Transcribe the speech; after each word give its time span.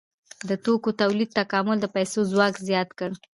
د 0.49 0.51
توکو 0.65 0.89
تولید 1.01 1.29
تکامل 1.39 1.77
د 1.81 1.85
پیسو 1.95 2.19
ځواک 2.31 2.53
زیات 2.67 2.89
کړ. 2.99 3.09